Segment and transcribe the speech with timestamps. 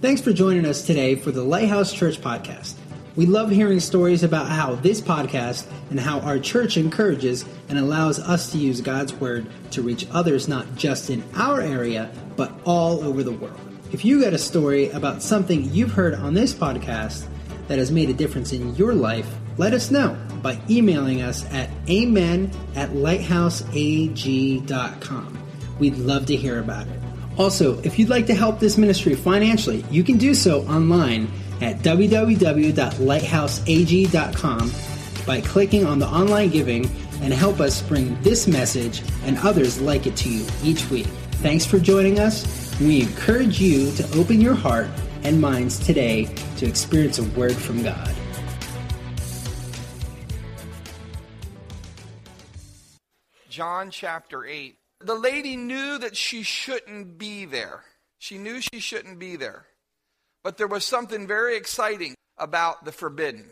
[0.00, 2.74] Thanks for joining us today for the Lighthouse Church Podcast.
[3.16, 8.18] We love hearing stories about how this podcast and how our church encourages and allows
[8.18, 13.04] us to use God's Word to reach others not just in our area, but all
[13.04, 13.60] over the world.
[13.92, 17.26] If you got a story about something you've heard on this podcast
[17.68, 21.68] that has made a difference in your life, let us know by emailing us at
[21.90, 25.38] amen at lighthouseag.com.
[25.78, 27.09] We'd love to hear about it.
[27.40, 31.26] Also, if you'd like to help this ministry financially, you can do so online
[31.62, 34.72] at www.lighthouseag.com
[35.26, 36.84] by clicking on the online giving
[37.22, 41.06] and help us bring this message and others like it to you each week.
[41.40, 42.78] Thanks for joining us.
[42.78, 44.88] We encourage you to open your heart
[45.22, 46.26] and minds today
[46.58, 48.14] to experience a word from God.
[53.48, 54.79] John chapter 8.
[55.00, 57.84] The lady knew that she shouldn't be there.
[58.18, 59.66] She knew she shouldn't be there.
[60.42, 63.50] But there was something very exciting about the forbidden.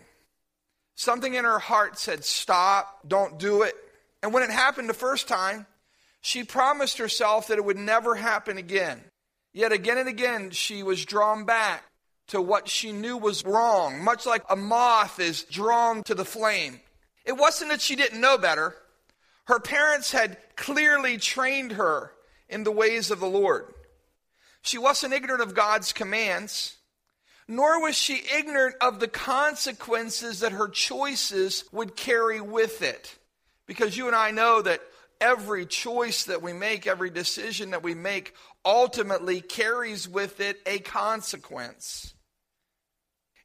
[0.95, 3.75] Something in her heart said, Stop, don't do it.
[4.23, 5.67] And when it happened the first time,
[6.21, 9.03] she promised herself that it would never happen again.
[9.53, 11.85] Yet again and again, she was drawn back
[12.29, 16.81] to what she knew was wrong, much like a moth is drawn to the flame.
[17.25, 18.75] It wasn't that she didn't know better.
[19.49, 22.13] Her parents had clearly trained her
[22.51, 23.65] in the ways of the Lord.
[24.61, 26.77] She wasn't ignorant of God's commands,
[27.49, 33.17] nor was she ignorant of the consequences that her choices would carry with it.
[33.67, 34.83] Because you and I know that
[35.19, 38.35] every choice that we make, every decision that we make,
[38.67, 42.13] ultimately carries with it a consequence.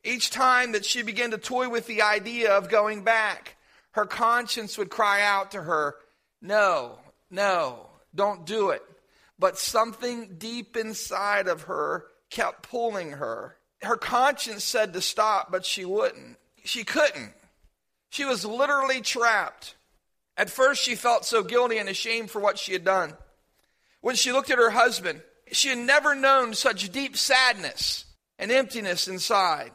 [0.04, 3.56] Each time that she began to toy with the idea of going back,
[3.94, 5.96] her conscience would cry out to her,
[6.42, 7.00] No,
[7.30, 8.84] no, don't do it.
[9.40, 13.58] But something deep inside of her kept pulling her.
[13.82, 16.38] Her conscience said to stop, but she wouldn't.
[16.64, 17.34] She couldn't.
[18.10, 19.76] She was literally trapped.
[20.38, 23.14] At first, she felt so guilty and ashamed for what she had done.
[24.02, 25.22] When she looked at her husband,
[25.52, 28.06] she had never known such deep sadness
[28.40, 29.72] and emptiness inside.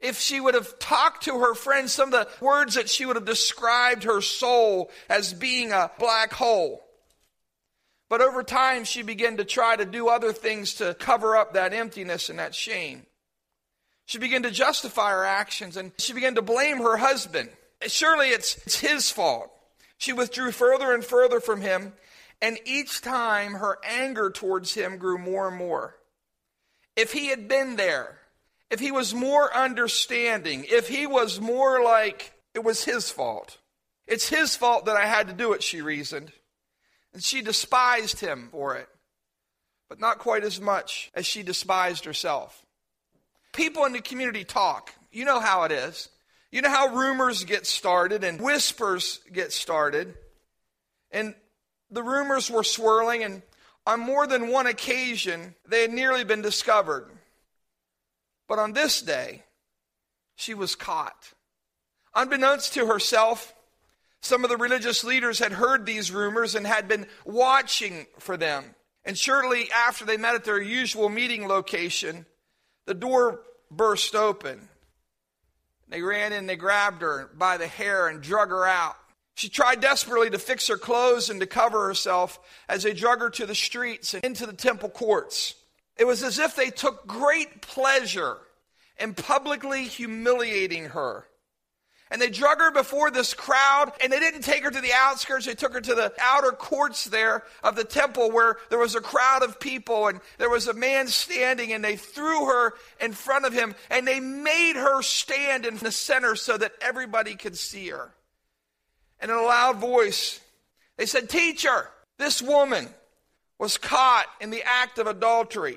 [0.00, 3.16] If she would have talked to her friends, some of the words that she would
[3.16, 6.82] have described her soul as being a black hole.
[8.08, 11.74] But over time, she began to try to do other things to cover up that
[11.74, 13.06] emptiness and that shame.
[14.06, 17.50] She began to justify her actions and she began to blame her husband.
[17.86, 19.50] Surely it's, it's his fault.
[19.98, 21.92] She withdrew further and further from him,
[22.40, 25.96] and each time her anger towards him grew more and more.
[26.96, 28.19] If he had been there,
[28.70, 33.58] if he was more understanding, if he was more like it was his fault.
[34.06, 36.32] It's his fault that I had to do it, she reasoned.
[37.12, 38.88] And she despised him for it,
[39.88, 42.64] but not quite as much as she despised herself.
[43.52, 44.94] People in the community talk.
[45.10, 46.08] You know how it is.
[46.52, 50.14] You know how rumors get started and whispers get started.
[51.10, 51.34] And
[51.90, 53.42] the rumors were swirling, and
[53.86, 57.10] on more than one occasion, they had nearly been discovered.
[58.50, 59.44] But on this day,
[60.34, 61.34] she was caught.
[62.16, 63.54] Unbeknownst to herself,
[64.22, 68.74] some of the religious leaders had heard these rumors and had been watching for them.
[69.04, 72.26] And shortly after they met at their usual meeting location,
[72.86, 74.68] the door burst open.
[75.88, 78.96] They ran in, they grabbed her by the hair and drug her out.
[79.36, 83.30] She tried desperately to fix her clothes and to cover herself as they drug her
[83.30, 85.54] to the streets and into the temple courts.
[86.00, 88.38] It was as if they took great pleasure
[88.98, 91.26] in publicly humiliating her.
[92.10, 95.44] And they drug her before this crowd, and they didn't take her to the outskirts.
[95.44, 99.02] They took her to the outer courts there of the temple where there was a
[99.02, 103.44] crowd of people, and there was a man standing, and they threw her in front
[103.44, 107.90] of him, and they made her stand in the center so that everybody could see
[107.90, 108.10] her.
[109.20, 110.40] And in a loud voice,
[110.96, 112.88] they said, Teacher, this woman
[113.58, 115.76] was caught in the act of adultery.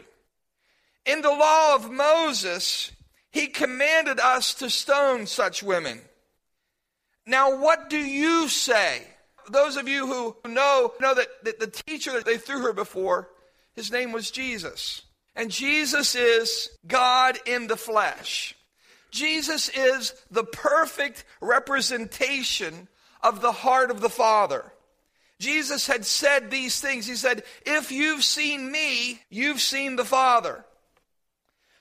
[1.05, 2.91] In the law of Moses,
[3.31, 6.01] he commanded us to stone such women.
[7.25, 9.03] Now, what do you say?
[9.49, 13.29] Those of you who know know that, that the teacher that they threw her before,
[13.75, 15.01] his name was Jesus.
[15.35, 18.55] And Jesus is God in the flesh.
[19.11, 22.87] Jesus is the perfect representation
[23.21, 24.71] of the heart of the Father.
[25.39, 27.05] Jesus had said these things.
[27.05, 30.65] He said, If you've seen me, you've seen the Father.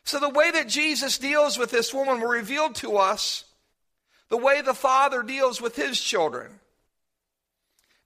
[0.05, 3.45] So the way that Jesus deals with this woman were revealed to us
[4.29, 6.59] the way the Father deals with his children.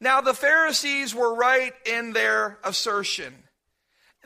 [0.01, 3.33] Now, the Pharisees were right in their assertion.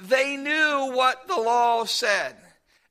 [0.00, 2.36] they knew what the law said.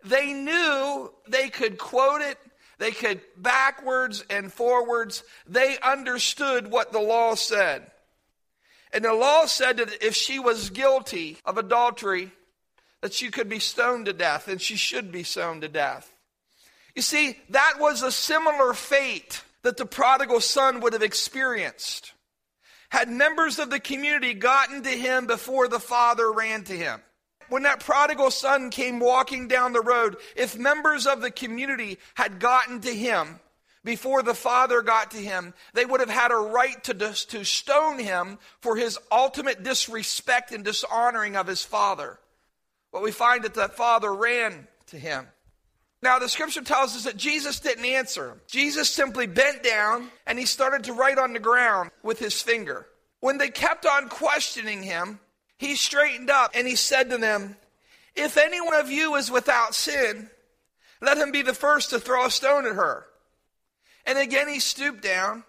[0.04, 2.38] They knew they could quote it,
[2.78, 5.24] they could backwards and forwards.
[5.48, 7.90] They understood what the law said.
[8.94, 12.32] And the law said that if she was guilty of adultery,
[13.02, 16.14] that she could be stoned to death, and she should be stoned to death.
[16.96, 22.14] You see, that was a similar fate that the prodigal son would have experienced
[22.90, 27.02] had members of the community gotten to him before the father ran to him.
[27.48, 32.40] When that prodigal son came walking down the road, if members of the community had
[32.40, 33.40] gotten to him
[33.84, 37.98] before the father got to him, they would have had a right to, to stone
[37.98, 42.20] him for his ultimate disrespect and dishonoring of his father.
[42.92, 45.28] But we find that the father ran to him.
[46.02, 48.42] Now, the scripture tells us that Jesus didn't answer him.
[48.48, 52.88] Jesus simply bent down and he started to write on the ground with his finger.
[53.20, 55.20] When they kept on questioning him,
[55.58, 57.58] he straightened up and he said to them,
[58.16, 60.30] If any one of you is without sin,
[61.02, 63.06] let him be the first to throw a stone at her.
[64.06, 65.44] And again he stooped down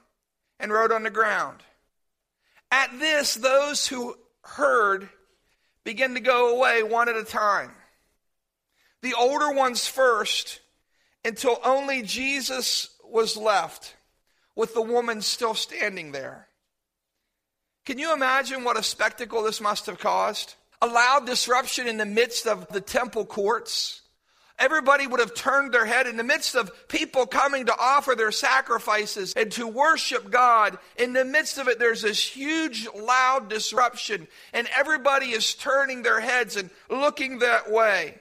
[0.59, 1.59] and wrote on the ground.
[2.73, 5.09] At this, those who heard
[5.85, 7.73] began to go away one at a time
[9.03, 10.61] the older ones first
[11.25, 13.97] until only Jesus was left
[14.55, 16.49] with the woman still standing there.
[17.87, 20.55] Can you imagine what a spectacle this must have caused?
[20.83, 24.03] A loud disruption in the midst of the temple courts.
[24.61, 28.31] Everybody would have turned their head in the midst of people coming to offer their
[28.31, 30.77] sacrifices and to worship God.
[30.99, 36.21] In the midst of it, there's this huge, loud disruption, and everybody is turning their
[36.21, 38.19] heads and looking that way.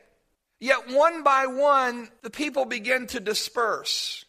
[0.62, 4.24] Yet one by one, the people begin to disperse.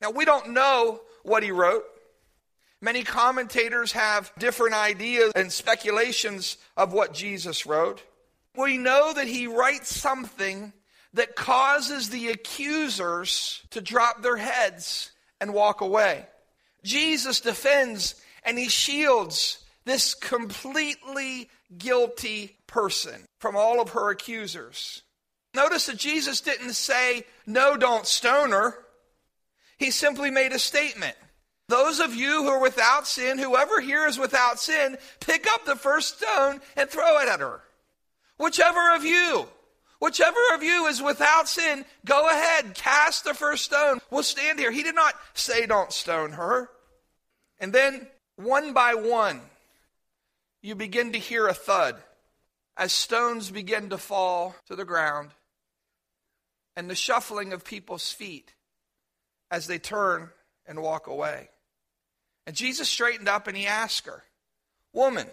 [0.00, 1.84] Now, we don't know what he wrote.
[2.80, 8.02] Many commentators have different ideas and speculations of what Jesus wrote.
[8.56, 10.72] We know that he writes something
[11.14, 16.26] that causes the accusers to drop their heads and walk away.
[16.84, 18.14] Jesus defends
[18.44, 25.02] and he shields this completely guilty person from all of her accusers.
[25.54, 28.74] Notice that Jesus didn't say, No, don't stone her.
[29.78, 31.16] He simply made a statement.
[31.68, 35.76] Those of you who are without sin, whoever here is without sin, pick up the
[35.76, 37.62] first stone and throw it at her.
[38.38, 39.46] Whichever of you,
[40.02, 44.00] whichever of you is without sin, go ahead, cast the first stone.
[44.10, 44.72] We'll stand here.
[44.72, 46.68] He did not say, Don't stone her.
[47.60, 49.40] And then, one by one,
[50.60, 52.02] you begin to hear a thud
[52.76, 55.30] as stones begin to fall to the ground
[56.74, 58.54] and the shuffling of people's feet
[59.52, 60.30] as they turn
[60.66, 61.48] and walk away.
[62.44, 64.24] And Jesus straightened up and he asked her,
[64.92, 65.28] Woman,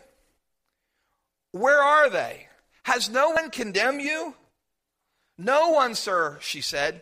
[1.54, 2.46] where are they?
[2.84, 4.36] Has no one condemned you?
[5.42, 7.02] No one, sir, she said.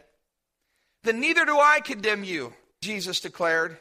[1.02, 3.80] Then neither do I condemn you, Jesus declared.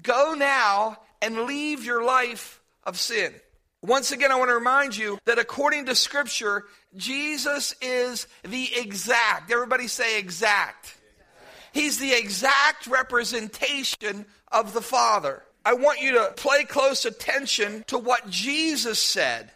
[0.00, 3.34] Go now and leave your life of sin.
[3.82, 6.66] Once again, I want to remind you that according to Scripture,
[6.96, 10.96] Jesus is the exact, everybody say exact.
[11.72, 15.42] He's the exact representation of the Father.
[15.64, 19.50] I want you to play close attention to what Jesus said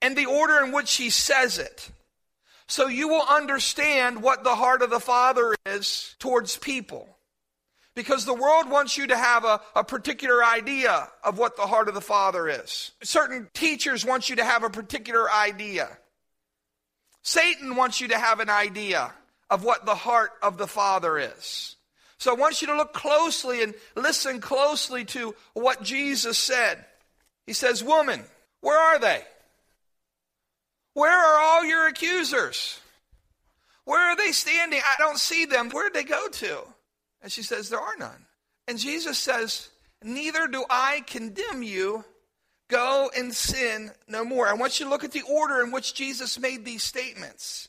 [0.00, 1.92] and the order in which he says it.
[2.72, 7.06] So you will understand what the heart of the Father is towards people.
[7.94, 11.88] Because the world wants you to have a, a particular idea of what the heart
[11.88, 12.92] of the Father is.
[13.02, 15.86] Certain teachers want you to have a particular idea.
[17.20, 19.12] Satan wants you to have an idea
[19.50, 21.76] of what the heart of the Father is.
[22.16, 26.82] So I want you to look closely and listen closely to what Jesus said.
[27.44, 28.24] He says, Woman,
[28.62, 29.24] where are they?
[30.94, 32.80] Where are all your accusers?
[33.84, 34.80] Where are they standing?
[34.84, 35.70] I don't see them.
[35.70, 36.60] Where did they go to?
[37.22, 38.26] And she says, There are none.
[38.68, 39.68] And Jesus says,
[40.02, 42.04] Neither do I condemn you.
[42.68, 44.48] Go and sin no more.
[44.48, 47.68] I want you to look at the order in which Jesus made these statements.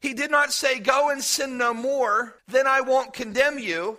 [0.00, 3.98] He did not say, Go and sin no more, then I won't condemn you.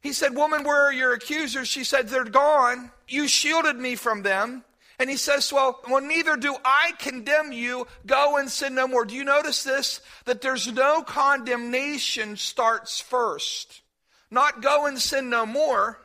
[0.00, 1.68] He said, Woman, where are your accusers?
[1.68, 2.90] She said, They're gone.
[3.08, 4.64] You shielded me from them.
[4.98, 7.86] And he says, well, well, neither do I condemn you.
[8.06, 9.04] Go and sin no more.
[9.04, 10.00] Do you notice this?
[10.26, 13.82] That there's no condemnation starts first.
[14.30, 15.98] Not go and sin no more.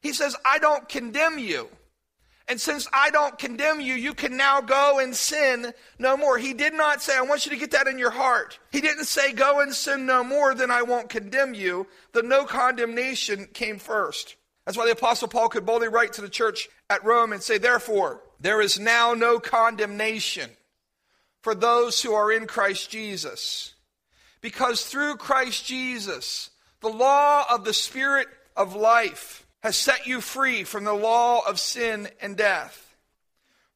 [0.00, 1.68] He says, I don't condemn you.
[2.46, 6.36] And since I don't condemn you, you can now go and sin no more.
[6.36, 8.58] He did not say, I want you to get that in your heart.
[8.70, 11.86] He didn't say, go and sin no more, then I won't condemn you.
[12.12, 14.36] The no condemnation came first.
[14.64, 17.58] That's why the Apostle Paul could boldly write to the church at Rome and say,
[17.58, 20.50] Therefore, there is now no condemnation
[21.42, 23.74] for those who are in Christ Jesus.
[24.40, 30.64] Because through Christ Jesus, the law of the Spirit of life has set you free
[30.64, 32.96] from the law of sin and death.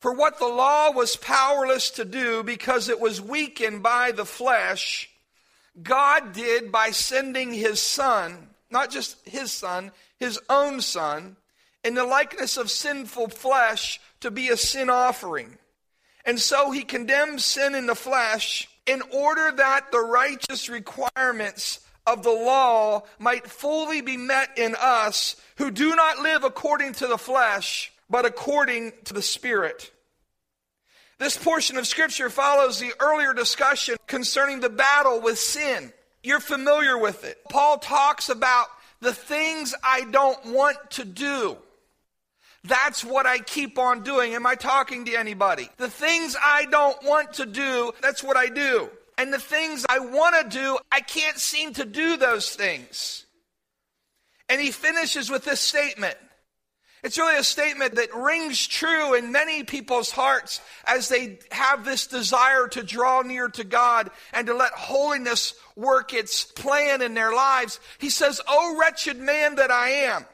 [0.01, 5.11] For what the law was powerless to do because it was weakened by the flesh,
[5.83, 11.37] God did by sending his Son, not just his Son, his own Son,
[11.85, 15.59] in the likeness of sinful flesh to be a sin offering.
[16.25, 22.23] And so he condemns sin in the flesh in order that the righteous requirements of
[22.23, 27.19] the law might fully be met in us who do not live according to the
[27.19, 29.93] flesh, but according to the Spirit.
[31.19, 35.93] This portion of Scripture follows the earlier discussion concerning the battle with sin.
[36.23, 37.39] You're familiar with it.
[37.51, 38.69] Paul talks about
[39.01, 41.57] the things I don't want to do.
[42.65, 44.35] That's what I keep on doing.
[44.35, 45.71] Am I talking to anybody?
[45.77, 48.91] The things I don't want to do, that's what I do.
[49.17, 53.27] And the things I want to do, I can't seem to do those things.
[54.49, 56.17] And he finishes with this statement.
[57.05, 62.07] It's really a statement that rings true in many people's hearts as they have this
[62.07, 67.33] desire to draw near to God and to let holiness work its plan in their
[67.33, 67.79] lives.
[67.99, 70.27] He says, Oh, wretched man that I am,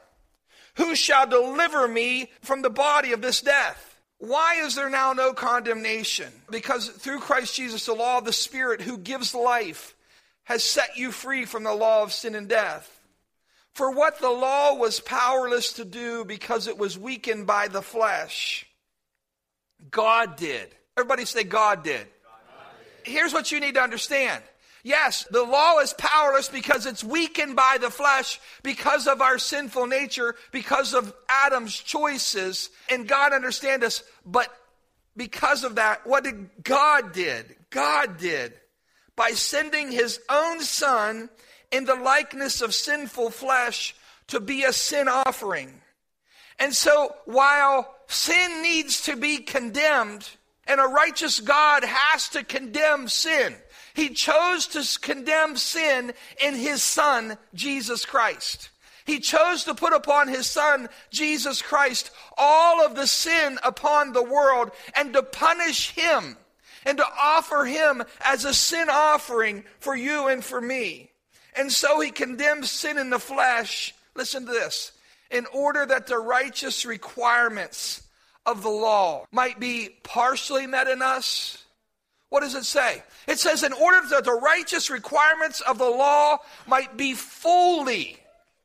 [0.75, 3.95] who shall deliver me from the body of this death?
[4.17, 6.31] Why is there now no condemnation?
[6.49, 9.93] Because through Christ Jesus, the law of the Spirit who gives life
[10.45, 12.94] has set you free from the law of sin and death.
[13.75, 18.65] For what the law was powerless to do because it was weakened by the flesh,
[19.91, 20.73] God did.
[20.97, 22.07] Everybody say, God did.
[22.07, 22.07] God
[23.03, 23.11] did.
[23.11, 24.41] Here's what you need to understand
[24.85, 29.87] Yes, the law is powerless because it's weakened by the flesh, because of our sinful
[29.87, 32.69] nature, because of Adam's choices.
[32.87, 34.03] And God understands us.
[34.23, 34.47] But
[35.17, 37.55] because of that, what did God did?
[37.71, 38.53] God did
[39.15, 41.31] by sending his own son
[41.71, 43.95] in the likeness of sinful flesh
[44.27, 45.81] to be a sin offering.
[46.59, 50.27] And so while sin needs to be condemned
[50.67, 53.55] and a righteous God has to condemn sin,
[53.93, 58.69] he chose to condemn sin in his son, Jesus Christ.
[59.05, 64.23] He chose to put upon his son, Jesus Christ, all of the sin upon the
[64.23, 66.37] world and to punish him
[66.85, 71.11] and to offer him as a sin offering for you and for me.
[71.57, 73.93] And so he condemns sin in the flesh.
[74.15, 74.91] Listen to this.
[75.31, 78.03] In order that the righteous requirements
[78.45, 81.65] of the law might be partially met in us
[82.35, 83.01] what does it say?
[83.27, 88.17] It says, in order that the righteous requirements of the law might be fully,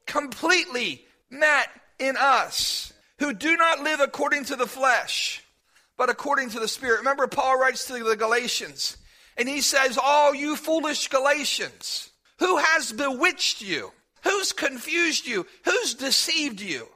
[0.07, 1.69] completely met
[1.99, 5.45] in us, who do not live according to the flesh,
[5.97, 6.99] but according to the Spirit.
[6.99, 8.97] Remember, Paul writes to the Galatians,
[9.37, 12.10] and he says, All you foolish Galatians,
[12.41, 13.93] who has bewitched you?
[14.25, 15.47] Who's confused you?
[15.65, 16.89] Who's deceived you?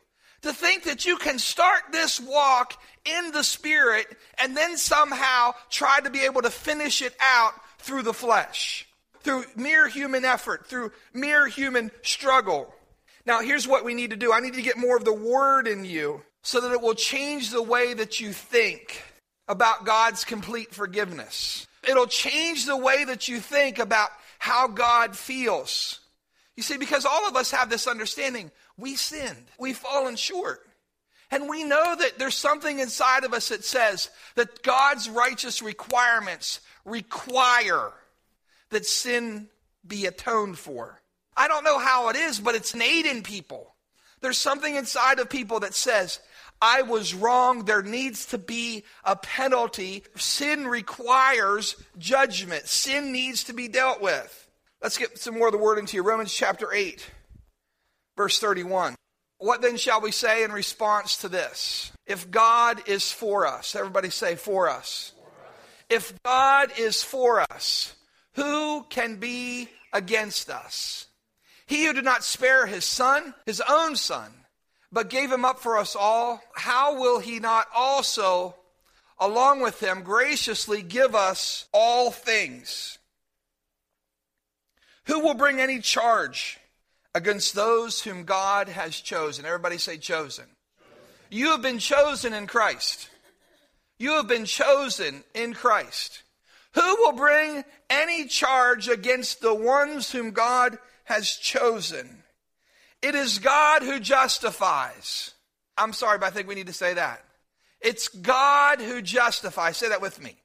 [0.43, 4.07] To think that you can start this walk in the Spirit
[4.39, 8.87] and then somehow try to be able to finish it out through the flesh,
[9.21, 12.75] through mere human effort, through mere human struggle.
[13.27, 15.67] Now, here's what we need to do I need to get more of the Word
[15.67, 19.03] in you so that it will change the way that you think
[19.49, 21.67] about God's complete forgiveness.
[21.89, 24.11] It'll change the way that you think about
[24.45, 26.01] how God feels.
[26.55, 30.61] You see, because all of us have this understanding we sinned, we've fallen short.
[31.31, 36.61] And we know that there's something inside of us that says that God's righteous requirements
[36.85, 37.91] require
[38.69, 39.49] that sin
[39.87, 41.01] be atoned for.
[41.35, 43.75] I don't know how it is, but it's innate in people.
[44.21, 46.21] There's something inside of people that says,
[46.67, 47.67] I was wrong.
[47.67, 50.03] There needs to be a penalty.
[50.17, 52.67] Sin requires judgment.
[52.69, 54.49] Sin needs to be dealt with.
[54.81, 56.03] Let's get some more of the word into you.
[56.03, 57.07] Romans chapter 8,
[58.17, 58.95] verse 31.
[59.37, 61.93] What then shall we say in response to this?
[62.07, 65.13] If God is for us, everybody say, for us.
[65.19, 65.85] For us.
[65.91, 67.95] If God is for us,
[68.37, 71.09] who can be against us?
[71.67, 74.33] He who did not spare his son, his own son,
[74.95, 78.55] but gave him up for us all, how will he not also,
[79.19, 82.97] along with him, graciously give us all things?
[85.05, 86.59] Who will bring any charge?
[87.15, 89.45] against those whom God has chosen.
[89.45, 90.47] Everybody say chosen.
[91.31, 93.09] You have been chosen in Christ.
[93.99, 96.23] You have been chosen in Christ.
[96.75, 102.24] Who will bring any charge against the ones whom God has chosen?
[103.05, 105.33] It is God who justifies.
[105.77, 107.23] I'm sorry, but I think we need to say that.
[107.83, 109.77] It's God who justifies.
[109.77, 110.39] Say that with me.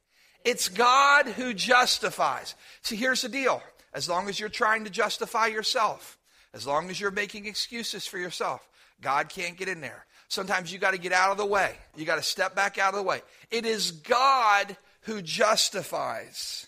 [0.43, 2.55] It's God who justifies.
[2.81, 3.63] See, here's the deal.
[3.93, 6.17] As long as you're trying to justify yourself,
[6.53, 8.67] as long as you're making excuses for yourself,
[8.99, 10.05] God can't get in there.
[10.27, 11.75] Sometimes you got to get out of the way.
[11.95, 13.21] You got to step back out of the way.
[13.51, 16.67] It is God who justifies.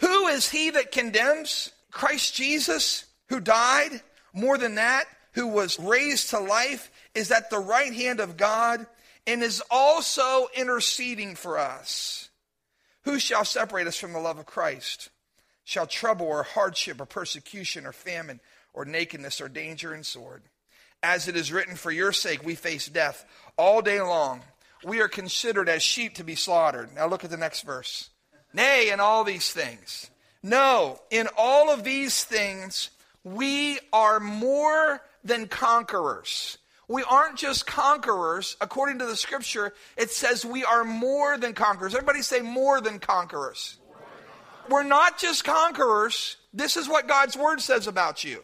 [0.00, 1.72] Who is he that condemns?
[1.90, 4.02] Christ Jesus, who died.
[4.36, 8.86] More than that, who was raised to life, is at the right hand of God
[9.26, 12.28] and is also interceding for us.
[13.04, 15.08] Who shall separate us from the love of Christ?
[15.64, 18.40] Shall trouble or hardship or persecution or famine
[18.74, 20.42] or nakedness or danger and sword?
[21.02, 23.24] As it is written, for your sake we face death
[23.56, 24.42] all day long.
[24.84, 26.94] We are considered as sheep to be slaughtered.
[26.94, 28.10] Now look at the next verse.
[28.52, 30.10] Nay, in all these things.
[30.42, 32.90] No, in all of these things,
[33.26, 38.56] we are more than conquerors we aren't just conquerors.
[38.60, 41.94] According to the scripture, it says we are more than conquerors.
[41.94, 43.78] Everybody say more than conquerors.
[44.68, 46.36] We're not just conquerors.
[46.52, 48.42] This is what God's word says about you.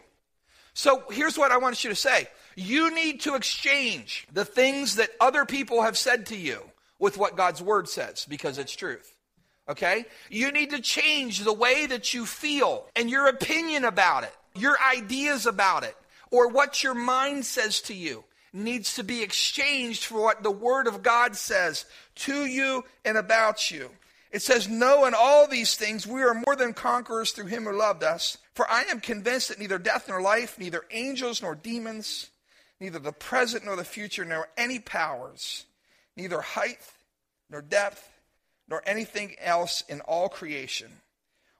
[0.74, 2.28] So here's what I want you to say.
[2.56, 6.62] You need to exchange the things that other people have said to you
[6.98, 9.16] with what God's word says because it's truth.
[9.68, 10.06] Okay?
[10.30, 14.76] You need to change the way that you feel and your opinion about it, your
[14.80, 15.96] ideas about it,
[16.30, 20.86] or what your mind says to you needs to be exchanged for what the Word
[20.86, 23.90] of God says to you and about you.
[24.30, 27.76] It says, No, in all these things we are more than conquerors through him who
[27.76, 28.38] loved us.
[28.54, 32.30] For I am convinced that neither death nor life, neither angels nor demons,
[32.80, 35.64] neither the present nor the future, nor any powers,
[36.16, 36.78] neither height
[37.48, 38.10] nor depth,
[38.68, 40.90] nor anything else in all creation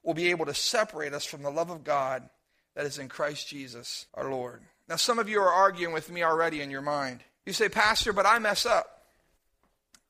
[0.03, 2.29] will be able to separate us from the love of God
[2.75, 4.62] that is in Christ Jesus our Lord.
[4.88, 7.21] Now, some of you are arguing with me already in your mind.
[7.47, 9.05] You say, Pastor, but I mess up.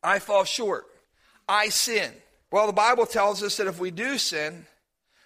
[0.03, 0.85] I fall short.
[1.49, 2.13] I sin.
[2.51, 4.67] Well, the Bible tells us that if we do sin,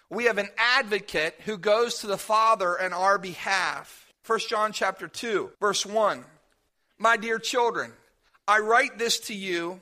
[0.08, 4.12] we have an advocate who goes to the Father in our behalf.
[4.26, 6.24] 1 John chapter 2, verse 1.
[6.98, 7.92] My dear children,
[8.48, 9.80] I write this to you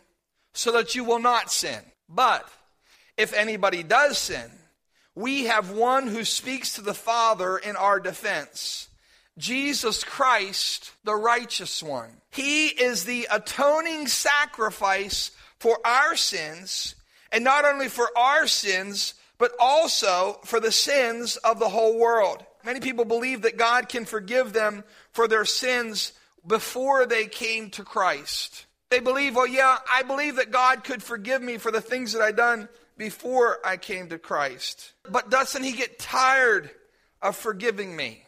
[0.53, 1.81] so that you will not sin.
[2.09, 2.49] But
[3.17, 4.51] if anybody does sin,
[5.15, 8.89] we have one who speaks to the Father in our defense
[9.37, 12.09] Jesus Christ, the righteous one.
[12.31, 16.95] He is the atoning sacrifice for our sins,
[17.33, 22.45] and not only for our sins, but also for the sins of the whole world.
[22.65, 26.13] Many people believe that God can forgive them for their sins
[26.47, 28.67] before they came to Christ.
[28.91, 32.23] They believe, well, yeah, I believe that God could forgive me for the things that
[32.23, 34.93] I've done before I came to Christ.
[35.09, 36.71] But doesn't He get tired
[37.21, 38.25] of forgiving me?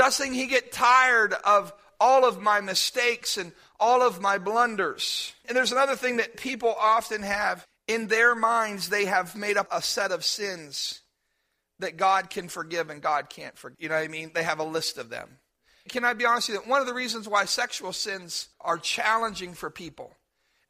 [0.00, 5.34] Doesn't he get tired of all of my mistakes and all of my blunders?
[5.46, 9.66] And there's another thing that people often have in their minds, they have made up
[9.70, 11.02] a set of sins
[11.80, 13.76] that God can forgive and God can't forgive.
[13.78, 14.30] You know what I mean?
[14.32, 15.38] They have a list of them.
[15.90, 16.62] Can I be honest with you?
[16.62, 20.16] That one of the reasons why sexual sins are challenging for people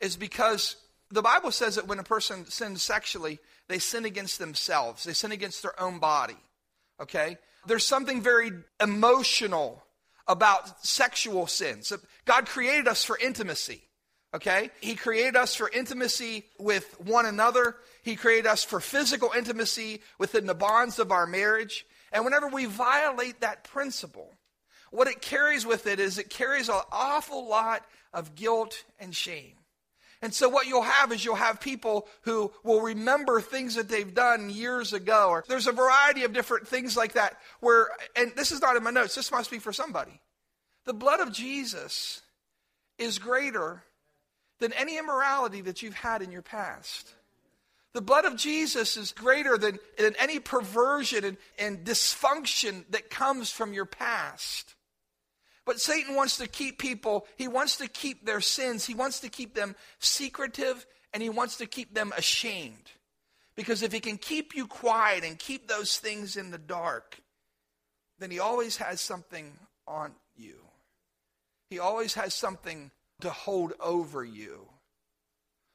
[0.00, 0.74] is because
[1.10, 5.32] the Bible says that when a person sins sexually, they sin against themselves, they sin
[5.32, 6.36] against their own body.
[7.00, 7.38] Okay?
[7.66, 9.82] There's something very emotional
[10.28, 11.92] about sexual sins.
[12.24, 13.82] God created us for intimacy.
[14.32, 14.70] Okay?
[14.80, 17.76] He created us for intimacy with one another.
[18.02, 21.84] He created us for physical intimacy within the bonds of our marriage.
[22.12, 24.32] And whenever we violate that principle,
[24.90, 29.54] what it carries with it is it carries an awful lot of guilt and shame.
[30.22, 34.14] And so what you'll have is you'll have people who will remember things that they've
[34.14, 35.28] done years ago.
[35.30, 38.82] Or there's a variety of different things like that where, and this is not in
[38.82, 40.20] my notes, this must be for somebody.
[40.84, 42.20] The blood of Jesus
[42.98, 43.82] is greater
[44.58, 47.14] than any immorality that you've had in your past.
[47.92, 53.50] The blood of Jesus is greater than, than any perversion and, and dysfunction that comes
[53.50, 54.74] from your past.
[55.66, 59.28] But Satan wants to keep people, he wants to keep their sins, he wants to
[59.28, 62.90] keep them secretive, and he wants to keep them ashamed.
[63.56, 67.20] Because if he can keep you quiet and keep those things in the dark,
[68.18, 69.52] then he always has something
[69.86, 70.56] on you.
[71.68, 74.66] He always has something to hold over you.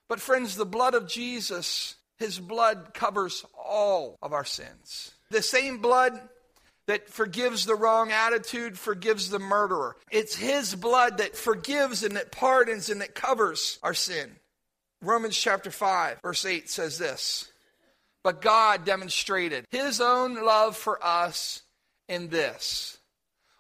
[0.08, 5.12] But, friends, the blood of Jesus, his blood covers all of our sins.
[5.32, 6.20] The same blood
[6.88, 9.96] that forgives the wrong attitude, forgives the murderer.
[10.12, 14.32] It's His blood that forgives and that pardons and that covers our sin.
[15.02, 17.50] Romans chapter 5, verse 8 says this
[18.24, 21.64] But God demonstrated His own love for us
[22.08, 22.98] in this.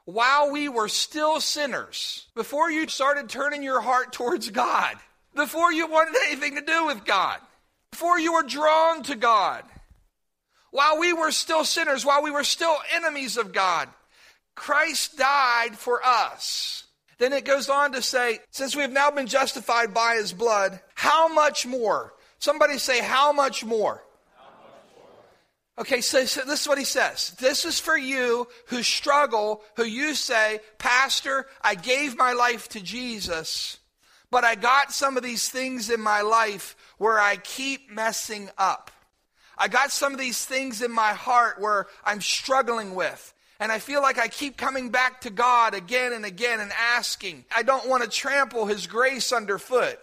[0.06, 4.96] while we were still sinners, before you started turning your heart towards God,
[5.36, 7.40] before you wanted anything to do with God,
[7.92, 9.64] before you were drawn to God,
[10.76, 13.88] while we were still sinners, while we were still enemies of God,
[14.56, 16.84] Christ died for us.
[17.18, 20.82] Then it goes on to say, since we have now been justified by his blood,
[20.94, 22.14] how much more?
[22.40, 24.04] Somebody say, how much more?
[25.78, 27.34] Okay, so, so, this is what he says.
[27.40, 32.82] This is for you who struggle, who you say, Pastor, I gave my life to
[32.82, 33.78] Jesus,
[34.30, 38.92] but I got some of these things in my life where I keep messing up.
[39.58, 43.34] I got some of these things in my heart where I'm struggling with.
[43.60, 47.46] And I feel like I keep coming back to God again and again and asking.
[47.56, 49.98] I don't want to trample His grace underfoot.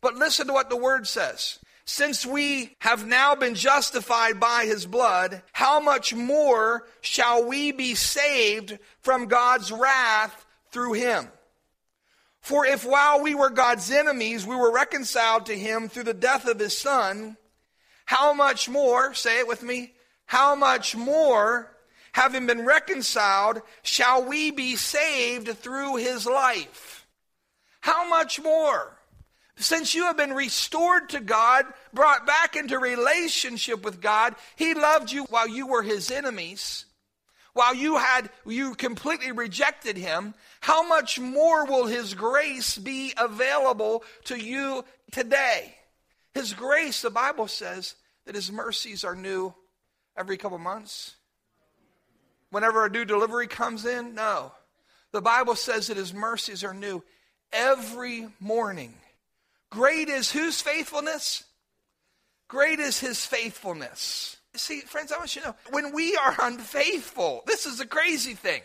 [0.00, 1.58] But listen to what the Word says.
[1.84, 7.94] Since we have now been justified by His blood, how much more shall we be
[7.94, 11.28] saved from God's wrath through Him?
[12.40, 16.46] For if while we were God's enemies, we were reconciled to Him through the death
[16.46, 17.36] of His Son,
[18.06, 19.92] how much more, say it with me,
[20.24, 21.70] how much more
[22.16, 27.06] having been reconciled, shall we be saved through his life.
[27.82, 28.96] How much more?
[29.56, 35.12] Since you have been restored to God, brought back into relationship with God, he loved
[35.12, 36.86] you while you were his enemies.
[37.52, 44.04] While you had you completely rejected him, how much more will his grace be available
[44.24, 45.75] to you today?
[46.36, 47.94] His grace, the Bible says
[48.26, 49.54] that his mercies are new
[50.18, 51.16] every couple months
[52.50, 54.14] whenever a new delivery comes in?
[54.14, 54.52] No.
[55.12, 57.02] The Bible says that his mercies are new
[57.54, 58.92] every morning.
[59.70, 61.42] Great is whose faithfulness?
[62.48, 64.36] Great is his faithfulness.
[64.56, 68.34] See, friends, I want you to know when we are unfaithful, this is a crazy
[68.34, 68.60] thing.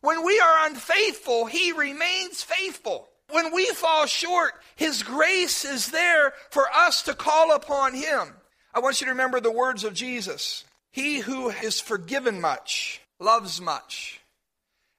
[0.00, 3.08] When we are unfaithful, he remains faithful.
[3.34, 8.28] When we fall short, his grace is there for us to call upon him.
[8.72, 10.62] I want you to remember the words of Jesus.
[10.92, 14.20] He who is forgiven much loves much,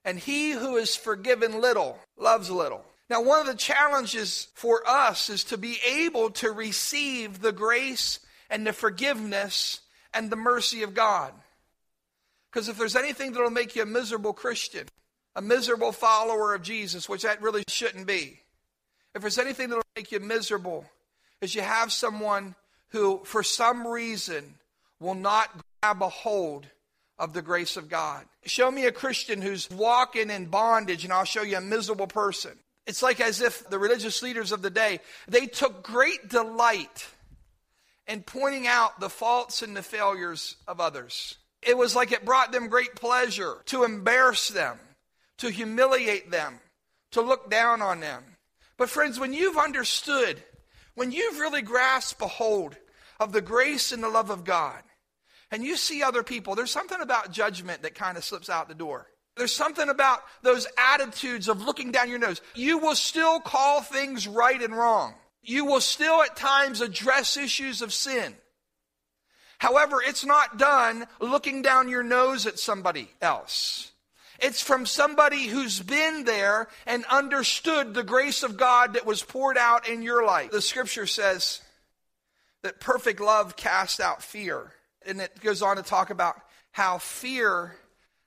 [0.04, 2.84] and he who is forgiven little loves little.
[3.08, 8.20] Now, one of the challenges for us is to be able to receive the grace
[8.50, 9.80] and the forgiveness
[10.12, 11.32] and the mercy of God.
[12.52, 14.88] Because if there's anything that'll make you a miserable Christian,
[15.36, 18.40] a miserable follower of Jesus, which that really shouldn't be,
[19.14, 20.84] if there's anything that'll make you miserable,
[21.40, 22.54] is you have someone
[22.88, 24.54] who, for some reason,
[24.98, 25.50] will not
[25.82, 26.66] grab a hold
[27.18, 28.24] of the grace of God.
[28.44, 32.52] Show me a Christian who's walking in bondage, and I'll show you a miserable person.
[32.86, 37.06] It's like as if the religious leaders of the day, they took great delight
[38.06, 41.36] in pointing out the faults and the failures of others.
[41.62, 44.78] It was like it brought them great pleasure to embarrass them,
[45.38, 46.60] to humiliate them,
[47.12, 48.22] to look down on them.
[48.76, 50.42] But friends, when you've understood,
[50.94, 52.76] when you've really grasped a hold
[53.18, 54.82] of the grace and the love of God,
[55.50, 58.74] and you see other people, there's something about judgment that kind of slips out the
[58.74, 59.06] door.
[59.36, 62.40] There's something about those attitudes of looking down your nose.
[62.54, 65.14] You will still call things right and wrong.
[65.42, 68.34] You will still at times address issues of sin.
[69.58, 73.92] However, it's not done looking down your nose at somebody else.
[74.40, 79.58] It's from somebody who's been there and understood the grace of God that was poured
[79.58, 80.50] out in your life.
[80.50, 81.60] The scripture says
[82.62, 84.72] that perfect love casts out fear
[85.06, 86.36] and it goes on to talk about
[86.72, 87.76] how fear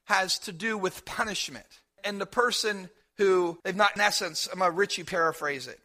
[0.06, 1.66] has to do with punishment.
[2.04, 5.80] And the person who, they've not, in essence, I'm a Richie paraphrase it,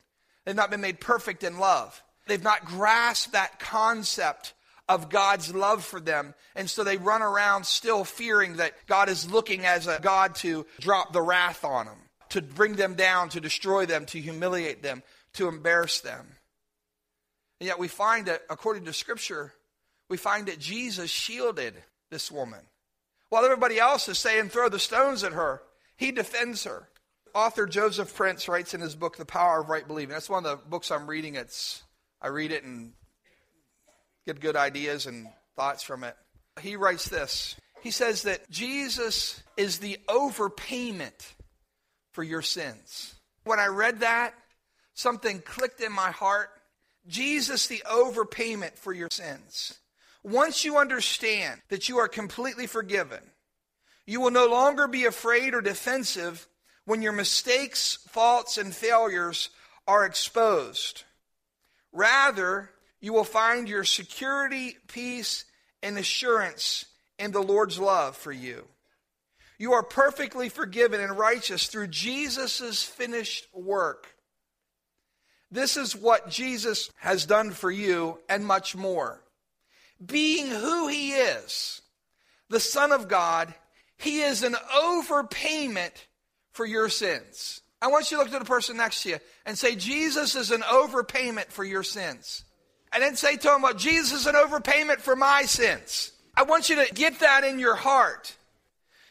[0.44, 2.00] they've not been made perfect in love.
[2.26, 4.54] They've not grasped that concept
[4.88, 6.34] of God's love for them.
[6.54, 10.66] And so they run around still fearing that God is looking as a God to
[10.80, 11.98] drop the wrath on them,
[12.30, 15.02] to bring them down, to destroy them, to humiliate them,
[15.34, 16.26] to embarrass them.
[17.60, 19.52] And yet we find that, according to Scripture,
[20.08, 21.74] we find that Jesus shielded
[22.10, 22.60] this woman.
[23.30, 25.62] While everybody else is saying, throw the stones at her,
[25.96, 26.88] he defends her.
[27.34, 30.12] Author Joseph Prince writes in his book, The Power of Right Believing.
[30.12, 31.34] That's one of the books I'm reading.
[31.34, 31.82] It's
[32.22, 32.92] I read it and
[34.26, 36.16] get good ideas and thoughts from it.
[36.60, 37.56] He writes this.
[37.82, 41.34] He says that Jesus is the overpayment
[42.12, 43.14] for your sins.
[43.44, 44.34] When I read that,
[44.94, 46.48] something clicked in my heart.
[47.06, 49.78] Jesus, the overpayment for your sins.
[50.22, 53.20] Once you understand that you are completely forgiven,
[54.06, 56.48] you will no longer be afraid or defensive
[56.86, 59.50] when your mistakes, faults, and failures
[59.86, 61.04] are exposed.
[61.92, 62.70] Rather,
[63.04, 65.44] you will find your security, peace,
[65.82, 66.86] and assurance
[67.18, 68.64] in the Lord's love for you.
[69.58, 74.06] You are perfectly forgiven and righteous through Jesus' finished work.
[75.50, 79.22] This is what Jesus has done for you and much more.
[80.02, 81.82] Being who he is,
[82.48, 83.52] the Son of God,
[83.98, 85.92] he is an overpayment
[86.52, 87.60] for your sins.
[87.82, 90.50] I want you to look to the person next to you and say, Jesus is
[90.50, 92.46] an overpayment for your sins.
[92.94, 96.12] And then say to him, well, Jesus is an overpayment for my sins.
[96.36, 98.36] I want you to get that in your heart.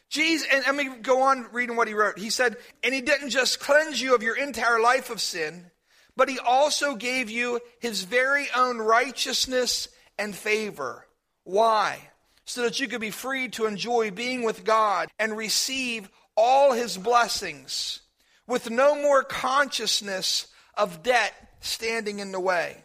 [0.10, 2.17] Jesus, and let me go on reading what he wrote.
[2.17, 5.72] He said, and he didn't just cleanse you of your entire life of sin,
[6.15, 11.08] but he also gave you his very own righteousness and favor.
[11.43, 12.10] Why?
[12.46, 16.98] So that you could be free to enjoy being with God and receive all his
[16.98, 18.02] blessings
[18.48, 22.84] with no more consciousness of debt standing in the way.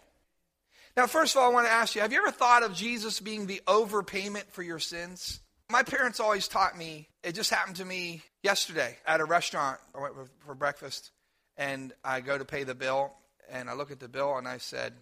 [0.99, 3.21] Now, first of all, I want to ask you have you ever thought of Jesus
[3.21, 5.39] being the overpayment for your sins?
[5.71, 9.79] My parents always taught me, it just happened to me yesterday at a restaurant.
[9.95, 11.13] I went for breakfast
[11.57, 13.13] and I go to pay the bill
[13.49, 14.93] and I look at the bill and I said,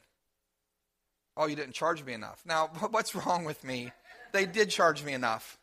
[1.34, 2.42] Oh, you didn't charge me enough.
[2.44, 3.90] Now, what's wrong with me?
[4.32, 5.56] They did charge me enough,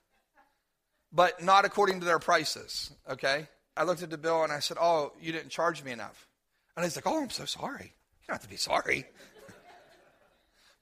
[1.11, 3.49] but not according to their prices, okay?
[3.77, 6.27] I looked at the bill and I said, Oh, you didn't charge me enough.
[6.75, 7.93] And he's like, Oh, I'm so sorry.
[8.23, 9.05] You don't have to be sorry.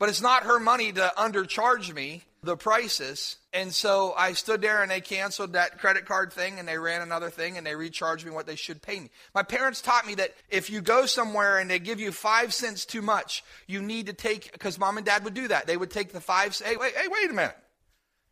[0.02, 3.38] But it's not her money to undercharge me the prices.
[3.54, 7.04] And so I stood there and they canceled that credit card thing and they ran
[7.04, 9.12] another thing and they recharged me what they should pay me.
[9.36, 12.84] My parents taught me that if you go somewhere and they give you five cents
[12.84, 15.68] too much, you need to take, because mom and dad would do that.
[15.68, 17.58] They would take the five, hey, wait, hey, wait a minute.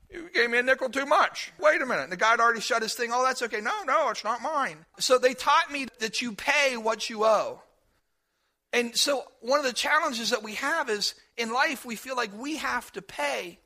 [0.09, 1.53] You gave me a nickel too much.
[1.59, 2.09] Wait a minute.
[2.09, 3.11] The guy had already shut his thing.
[3.13, 3.61] Oh, that's okay.
[3.61, 4.77] No, no, it's not mine.
[4.97, 7.61] So they taught me that you pay what you owe.
[8.71, 12.31] And so one of the challenges that we have is in life, we feel like
[12.37, 13.59] we have to pay.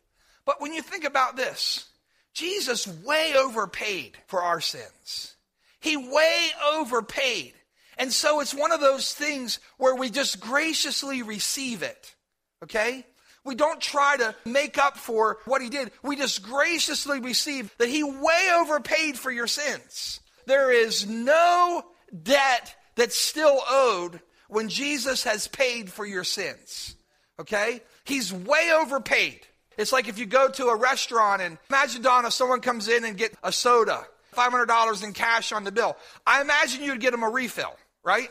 [0.45, 1.89] But when you think about this,
[2.33, 5.35] Jesus way overpaid for our sins.
[5.79, 7.53] He way overpaid.
[7.97, 12.15] And so it's one of those things where we just graciously receive it.
[12.63, 13.05] Okay?
[13.43, 15.91] We don't try to make up for what he did.
[16.01, 20.21] We just graciously receive that he way overpaid for your sins.
[20.45, 21.83] There is no
[22.21, 24.21] debt that's still owed
[24.53, 26.95] when Jesus has paid for your sins.
[27.39, 27.81] Okay?
[28.05, 29.41] He's way overpaid.
[29.77, 33.05] It's like if you go to a restaurant and imagine, Don, if someone comes in
[33.05, 35.97] and get a soda, $500 in cash on the bill.
[36.25, 38.29] I imagine you'd get them a refill, right?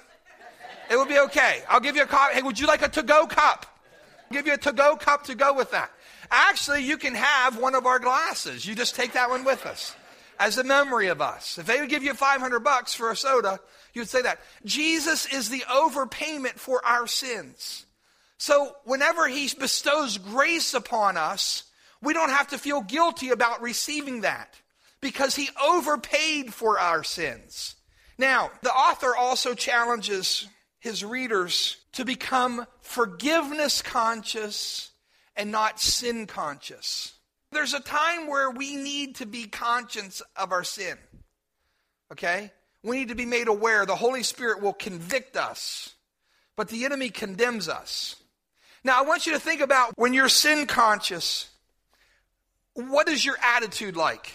[0.90, 1.62] It would be okay.
[1.68, 2.32] I'll give you a cup.
[2.32, 3.66] Hey, would you like a to-go cup?
[4.32, 5.90] give you a to-go cup to go with that.
[6.30, 8.66] Actually, you can have one of our glasses.
[8.66, 9.94] You just take that one with us
[10.38, 11.58] as a memory of us.
[11.58, 13.60] If they would give you 500 bucks for a soda,
[13.94, 14.40] you'd say that.
[14.64, 17.86] Jesus is the overpayment for our sins.
[18.38, 21.64] So whenever he bestows grace upon us,
[22.02, 24.56] we don't have to feel guilty about receiving that
[25.00, 27.76] because he overpaid for our sins.
[28.18, 30.48] Now, the author also challenges
[30.80, 34.90] his readers to become forgiveness conscious
[35.36, 37.12] and not sin conscious.
[37.52, 40.96] There's a time where we need to be conscious of our sin.
[42.10, 42.50] Okay?
[42.82, 43.86] We need to be made aware.
[43.86, 45.94] The Holy Spirit will convict us,
[46.56, 48.16] but the enemy condemns us.
[48.84, 51.48] Now, I want you to think about when you're sin conscious,
[52.74, 54.32] what is your attitude like?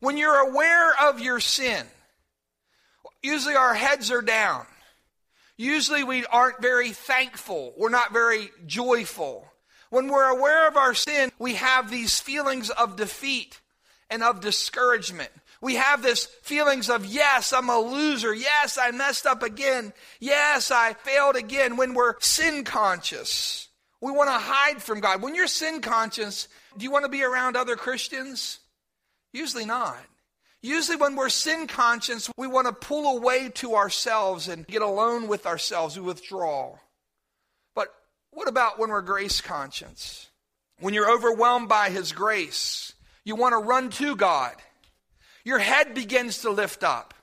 [0.00, 1.86] When you're aware of your sin,
[3.22, 4.66] usually our heads are down.
[5.56, 7.72] Usually we aren't very thankful.
[7.76, 9.48] We're not very joyful.
[9.90, 13.60] When we're aware of our sin, we have these feelings of defeat
[14.10, 15.30] and of discouragement.
[15.64, 18.34] We have this feelings of, yes, I'm a loser.
[18.34, 19.94] Yes, I messed up again.
[20.20, 21.78] Yes, I failed again.
[21.78, 23.68] When we're sin conscious,
[24.02, 25.22] we want to hide from God.
[25.22, 28.58] When you're sin conscious, do you want to be around other Christians?
[29.32, 29.96] Usually not.
[30.60, 35.28] Usually, when we're sin conscious, we want to pull away to ourselves and get alone
[35.28, 35.96] with ourselves.
[35.96, 36.76] We withdraw.
[37.74, 37.88] But
[38.32, 40.28] what about when we're grace conscious?
[40.80, 42.92] When you're overwhelmed by His grace,
[43.24, 44.56] you want to run to God.
[45.44, 47.14] Your head begins to lift up.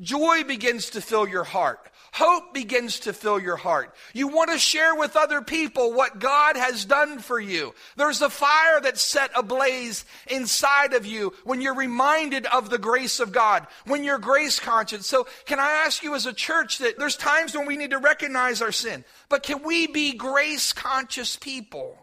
[0.00, 1.90] Joy begins to fill your heart.
[2.12, 3.94] Hope begins to fill your heart.
[4.12, 7.72] You want to share with other people what God has done for you.
[7.96, 13.20] There's a fire that's set ablaze inside of you when you're reminded of the grace
[13.20, 15.06] of God, when you're grace conscious.
[15.06, 17.98] So, can I ask you as a church that there's times when we need to
[17.98, 21.96] recognize our sin, but can we be grace conscious people?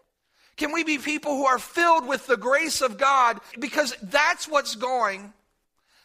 [0.55, 3.39] Can we be people who are filled with the grace of God?
[3.59, 5.33] Because that's what's going,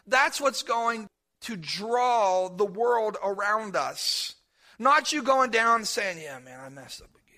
[0.06, 1.08] that's what's going
[1.42, 4.34] to draw the world around us.
[4.78, 7.18] Not you going down and saying, yeah, man, I messed up again.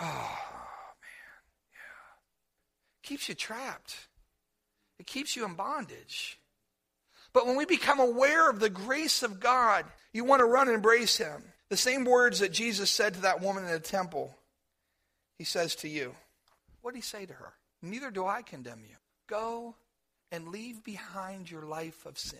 [0.00, 1.40] Oh, man,
[1.72, 3.02] yeah.
[3.02, 3.96] Keeps you trapped.
[5.00, 6.38] It keeps you in bondage.
[7.32, 10.76] But when we become aware of the grace of God, you want to run and
[10.76, 11.42] embrace Him.
[11.68, 14.36] The same words that Jesus said to that woman in the temple,
[15.36, 16.14] He says to you.
[16.80, 17.54] What did He say to her?
[17.82, 18.96] Neither do I condemn you.
[19.28, 19.74] Go
[20.30, 22.38] and leave behind your life of sin.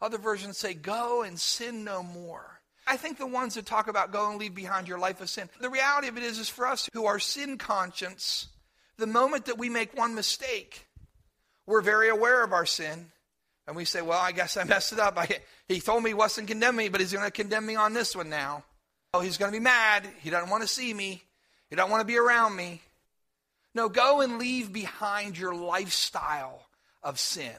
[0.00, 2.60] Other versions say, Go and sin no more.
[2.86, 5.48] I think the ones that talk about go and leave behind your life of sin,
[5.60, 8.48] the reality of it is, is for us who are sin conscious,
[8.96, 10.86] the moment that we make one mistake,
[11.66, 13.06] we're very aware of our sin.
[13.66, 15.16] And we say, well, I guess I messed it up.
[15.16, 15.28] I,
[15.68, 18.16] he told me he wasn't condemning me, but he's going to condemn me on this
[18.16, 18.64] one now.
[19.14, 20.08] Oh, he's going to be mad.
[20.20, 21.22] He doesn't want to see me.
[21.68, 22.82] He doesn't want to be around me.
[23.74, 26.66] No, go and leave behind your lifestyle
[27.02, 27.56] of sin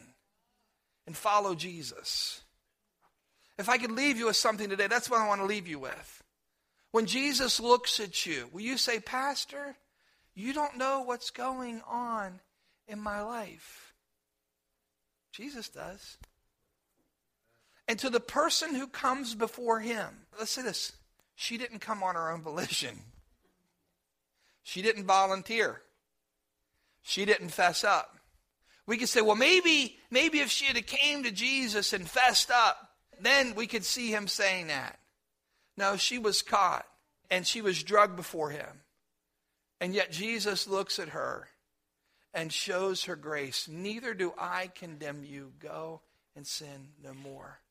[1.07, 2.41] and follow Jesus.
[3.57, 5.79] If I could leave you with something today, that's what I want to leave you
[5.79, 6.23] with.
[6.91, 9.75] When Jesus looks at you, will you say, Pastor,
[10.33, 12.39] you don't know what's going on
[12.87, 13.93] in my life?
[15.31, 16.17] Jesus does.
[17.87, 20.93] And to the person who comes before him, let's say this
[21.35, 22.99] she didn't come on her own volition,
[24.63, 25.81] she didn't volunteer,
[27.01, 28.17] she didn't fess up.
[28.91, 32.89] We could say, well, maybe, maybe if she had came to Jesus and fessed up,
[33.21, 34.99] then we could see him saying that.
[35.77, 36.85] No, she was caught
[37.29, 38.81] and she was drugged before him.
[39.79, 41.47] And yet Jesus looks at her
[42.33, 43.69] and shows her grace.
[43.69, 45.53] Neither do I condemn you.
[45.61, 46.01] Go
[46.35, 47.61] and sin no more.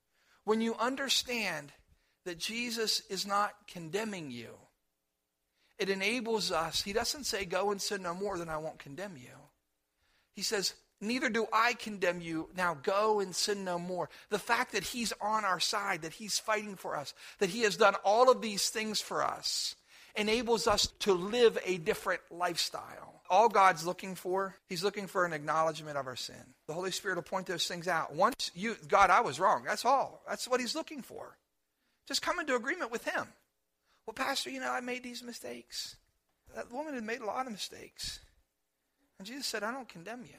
[0.45, 1.71] When you understand
[2.25, 4.55] that Jesus is not condemning you,
[5.79, 6.81] it enables us.
[6.81, 9.37] He doesn't say, Go and sin no more, then I won't condemn you.
[10.33, 12.49] He says, Neither do I condemn you.
[12.57, 14.11] Now go and sin no more.
[14.29, 17.77] The fact that He's on our side, that He's fighting for us, that He has
[17.77, 19.75] done all of these things for us,
[20.15, 23.23] enables us to live a different lifestyle.
[23.31, 26.55] All God's looking for, He's looking for an acknowledgement of our sin.
[26.67, 28.15] The Holy Spirit will point those things out.
[28.15, 29.63] Once you, God, I was wrong.
[29.65, 30.23] That's all.
[30.29, 31.37] That's what He's looking for.
[32.07, 33.27] Just come into agreement with Him.
[34.07, 35.97] Well, Pastor, you know, I made these mistakes.
[36.55, 38.19] That woman had made a lot of mistakes.
[39.19, 40.35] And Jesus said, I don't condemn you.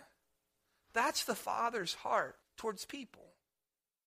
[0.94, 3.31] That's the Father's heart towards people.